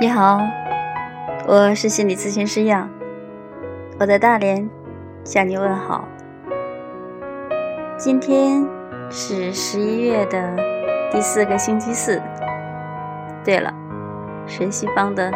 [0.00, 0.40] 你好，
[1.46, 2.90] 我是心理咨询师杨，
[4.00, 4.68] 我在大连
[5.22, 6.08] 向你问好。
[7.96, 8.66] 今天
[9.08, 10.56] 是十一月的
[11.12, 12.20] 第四个星期四。
[13.44, 13.72] 对了，
[14.48, 15.30] 是西方的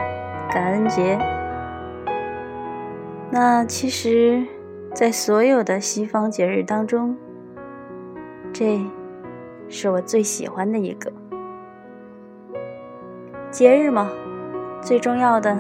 [0.51, 1.17] 感恩节。
[3.31, 4.45] 那其实，
[4.93, 7.17] 在所有的西方节日当中，
[8.53, 8.81] 这
[9.69, 11.13] 是我最喜欢的一个
[13.53, 14.11] 节日嘛。
[14.81, 15.57] 最重要的，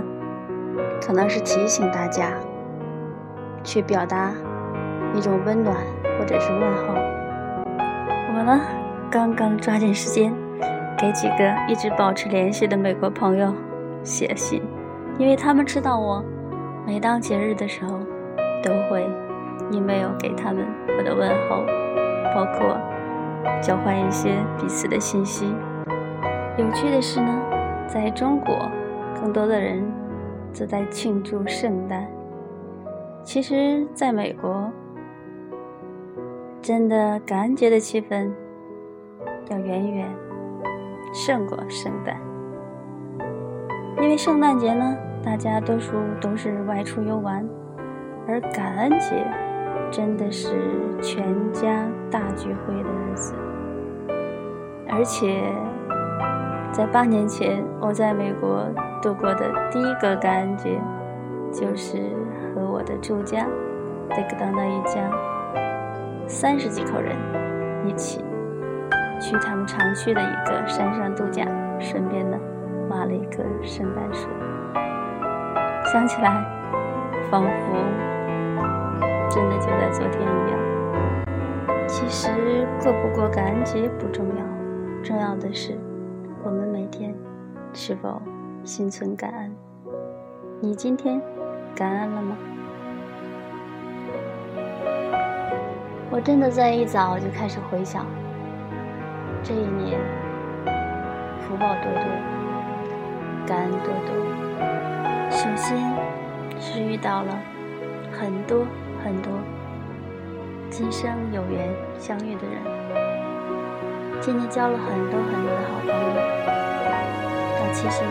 [1.04, 2.32] 可能是提醒大家
[3.62, 4.32] 去表达
[5.14, 5.76] 一种温暖
[6.18, 6.94] 或者是问候。
[8.34, 8.60] 我呢，
[9.10, 10.32] 刚刚抓紧时间
[10.96, 13.52] 给几个一直保持联系的美国朋友
[14.02, 14.62] 写信，
[15.18, 16.24] 因为他们知道我
[16.86, 17.98] 每当节日的时候
[18.62, 19.06] 都会
[19.70, 20.64] email 给他们
[20.96, 21.66] 我的问候，
[22.34, 22.78] 包括
[23.60, 25.52] 交换一些彼此的信息。
[26.56, 27.42] 有趣的是呢，
[27.86, 28.70] 在中国。
[29.20, 29.84] 更多的人
[30.52, 32.06] 则在庆祝圣诞。
[33.22, 34.70] 其实，在美国，
[36.62, 38.30] 真的感恩节的气氛
[39.50, 40.08] 要远远
[41.12, 42.16] 胜过圣诞。
[44.00, 47.46] 因为圣诞节呢，大家多数都是外出游玩，
[48.26, 49.26] 而感恩节
[49.90, 50.54] 真的是
[51.02, 53.34] 全家大聚会的日子，
[54.88, 55.42] 而且。
[56.78, 58.64] 在八年前，我在美国
[59.02, 60.80] 度过的第一个感恩节，
[61.52, 61.96] 就是
[62.54, 63.44] 和我的住家
[64.10, 65.10] 德克当那一家
[66.28, 67.16] 三十几口人
[67.84, 68.24] 一起
[69.20, 71.44] 去他们常去的一个山上度假，
[71.80, 72.38] 顺便呢
[72.90, 74.28] 挖了一棵圣诞树。
[75.92, 76.30] 想起来，
[77.28, 77.74] 仿佛
[79.28, 81.88] 真的就在昨天一样。
[81.88, 82.28] 其实
[82.80, 84.44] 过不过感恩节不重要，
[85.02, 85.76] 重要的是。
[86.44, 87.14] 我们每天
[87.72, 88.22] 是否
[88.64, 89.52] 心存感恩？
[90.60, 91.20] 你今天
[91.74, 92.36] 感恩了吗？
[96.10, 98.06] 我真的在一早就开始回想，
[99.42, 100.00] 这一年
[101.40, 102.04] 福报多多，
[103.46, 104.10] 感恩多多。
[105.30, 105.76] 首先
[106.58, 107.36] 是遇到了
[108.12, 108.64] 很多
[109.04, 109.32] 很多
[110.70, 111.68] 今生有缘
[111.98, 113.17] 相遇的人。
[114.20, 115.94] 今天交了很多很多的好朋友，
[117.58, 118.10] 但其实呢，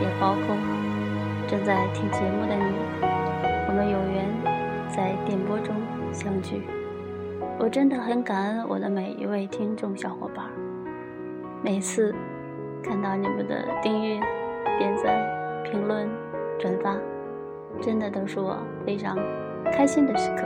[0.00, 0.56] 也包括
[1.46, 2.74] 正在听节目的你。
[3.68, 4.26] 我们有缘
[4.90, 5.76] 在电波中
[6.12, 6.62] 相聚，
[7.58, 10.46] 我真的很感恩我的每一位听众小伙伴。
[11.62, 12.14] 每次
[12.82, 14.18] 看到你们的订阅、
[14.78, 15.22] 点赞、
[15.64, 16.08] 评论、
[16.58, 16.96] 转发，
[17.80, 19.16] 真的都是我非常
[19.70, 20.42] 开心的时刻。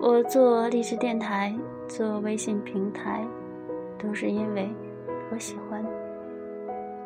[0.00, 1.54] 我做励志电台。
[1.90, 3.26] 做微信平台，
[3.98, 4.70] 都是因为
[5.32, 5.84] 我喜欢。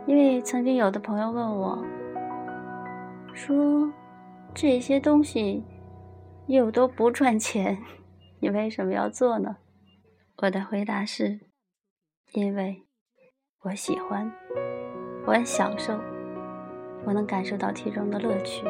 [0.06, 1.82] 因为曾经有的朋友问我，
[3.32, 3.90] 说
[4.52, 5.64] 这些东西
[6.48, 7.78] 又都不赚钱，
[8.40, 9.56] 你为什么要做呢？
[10.42, 11.40] 我的回答是：
[12.34, 12.82] 因为
[13.62, 14.30] 我喜欢，
[15.24, 15.98] 我很享受，
[17.06, 18.66] 我能感受到其中的乐趣。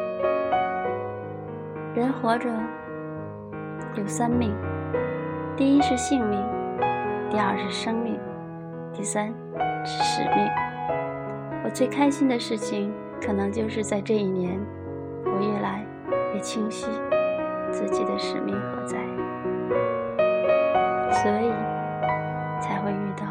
[1.96, 2.48] 人活着
[3.96, 4.54] 有三命。
[5.56, 6.44] 第一是性命，
[7.30, 8.18] 第二是生命，
[8.92, 9.32] 第三
[9.84, 10.50] 是使命。
[11.62, 12.92] 我最开心的事情，
[13.24, 14.58] 可能就是在这一年，
[15.24, 15.86] 我越来
[16.34, 16.88] 越清晰
[17.70, 18.98] 自己的使命何在，
[21.22, 21.52] 所以
[22.60, 23.24] 才会遇到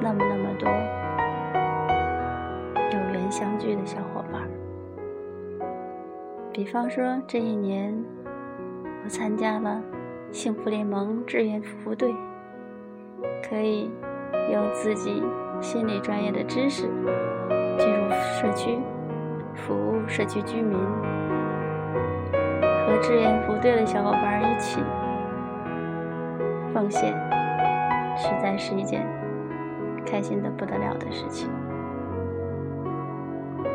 [0.00, 0.70] 那么那么多
[2.92, 4.48] 有缘相聚的小伙伴。
[6.52, 7.92] 比方说，这一年
[9.02, 9.82] 我参加了。
[10.32, 12.14] 幸福联盟志愿服务队
[13.48, 13.90] 可以
[14.52, 15.22] 用自己
[15.60, 16.82] 心理专业的知识
[17.78, 18.78] 进入社区，
[19.54, 20.78] 服务社区居民，
[22.32, 24.80] 和志愿服务队的小伙伴一起
[26.74, 27.12] 奉献，
[28.16, 29.06] 实在是一件
[30.04, 31.48] 开心的不得了的事情。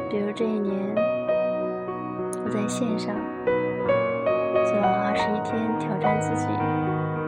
[0.09, 0.95] 比如这一年，
[2.45, 3.15] 我在线上。
[4.71, 6.47] 做二十一天挑战自己，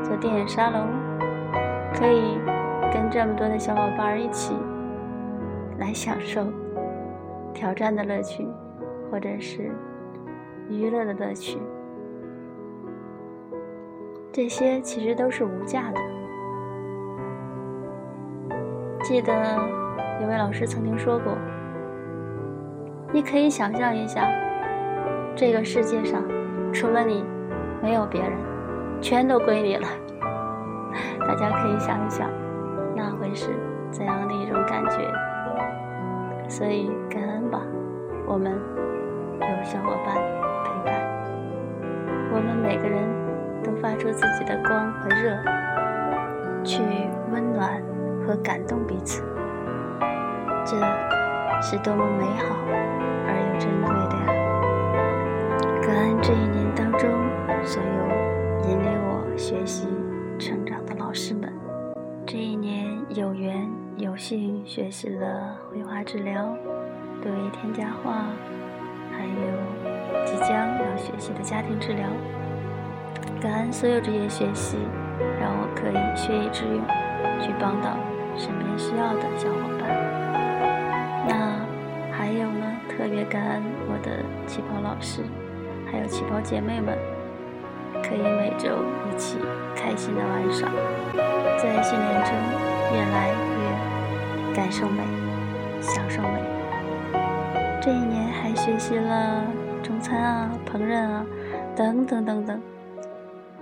[0.01, 0.87] 做电影沙龙，
[1.93, 2.39] 可以
[2.91, 4.55] 跟这么多的小伙伴一起
[5.77, 6.45] 来享受
[7.53, 8.47] 挑战的乐趣，
[9.11, 9.71] 或者是
[10.69, 11.59] 娱乐的乐趣，
[14.31, 15.99] 这些其实都是无价的。
[19.03, 19.33] 记得
[20.21, 21.37] 有位老师曾经说过
[23.11, 24.31] ：“你可以想象一下，
[25.35, 26.23] 这个世界上。”
[26.73, 27.23] 除了你，
[27.83, 28.31] 没有别人，
[29.01, 29.85] 全都归你了。
[31.27, 32.30] 大家可以想一想，
[32.95, 33.50] 那会是
[33.91, 35.12] 怎样的一种感觉？
[36.47, 37.59] 所以感恩吧，
[38.25, 38.53] 我们
[39.41, 40.15] 有小伙伴
[40.63, 40.95] 陪伴，
[42.31, 43.03] 我们每个人
[43.62, 45.38] 都发出自己的光和热，
[46.63, 46.81] 去
[47.33, 47.83] 温暖
[48.25, 49.21] 和感动彼此，
[50.63, 50.77] 这
[51.62, 52.56] 是多么美好
[53.27, 54.32] 而又珍贵的呀！
[57.65, 59.88] 所有引领我学习
[60.38, 61.51] 成长的老师们，
[62.25, 66.56] 这一年有缘有幸学习了绘画治疗。
[67.21, 68.25] 对添加画，
[69.10, 72.06] 还有即将要学习的家庭治疗，
[73.39, 74.77] 感恩所有这些学习，
[75.39, 76.83] 让我可以学以致用，
[77.39, 77.98] 去帮到
[78.36, 79.88] 身边需要的小伙伴。
[81.25, 81.65] 那
[82.12, 85.21] 还有呢，特别感恩我的旗袍老师，
[85.89, 86.98] 还有旗袍姐妹们，
[88.03, 88.69] 可以每周
[89.09, 89.38] 一起
[89.75, 90.69] 开心的玩耍，
[91.57, 92.33] 在训练中
[92.91, 95.01] 越来越感受美，
[95.81, 96.44] 享受美。
[97.81, 99.44] 这一年还学习了
[99.81, 101.25] 中餐啊、烹饪啊，
[101.75, 102.61] 等等等等。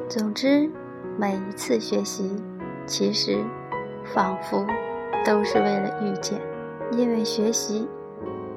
[0.09, 0.69] 总之，
[1.17, 2.35] 每一次学习，
[2.85, 3.37] 其实
[4.03, 4.65] 仿佛
[5.23, 6.39] 都是为了遇见，
[6.91, 7.87] 因为学习，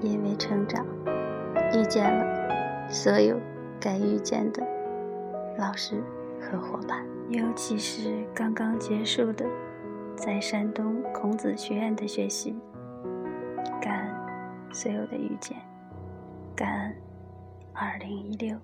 [0.00, 0.84] 因为成长，
[1.72, 3.38] 遇见了所有
[3.78, 4.62] 该遇见的
[5.56, 6.02] 老师
[6.40, 7.04] 和伙伴。
[7.30, 9.46] 尤其是刚刚结束的
[10.14, 12.54] 在山东孔子学院的学习，
[13.80, 14.14] 感恩。
[14.74, 15.56] 所有的遇见，
[16.54, 16.94] 感恩
[17.72, 18.58] 二零一六。